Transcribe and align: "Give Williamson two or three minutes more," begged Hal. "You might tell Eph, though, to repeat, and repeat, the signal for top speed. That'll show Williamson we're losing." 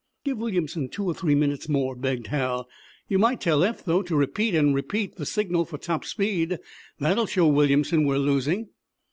"Give 0.25 0.39
Williamson 0.39 0.89
two 0.89 1.05
or 1.05 1.13
three 1.13 1.35
minutes 1.35 1.69
more," 1.69 1.95
begged 1.95 2.25
Hal. 2.25 2.67
"You 3.07 3.19
might 3.19 3.39
tell 3.39 3.63
Eph, 3.63 3.85
though, 3.85 4.01
to 4.01 4.15
repeat, 4.15 4.55
and 4.55 4.73
repeat, 4.73 5.17
the 5.17 5.27
signal 5.27 5.63
for 5.63 5.77
top 5.77 6.05
speed. 6.05 6.57
That'll 6.97 7.27
show 7.27 7.47
Williamson 7.47 8.07
we're 8.07 8.17
losing." 8.17 8.69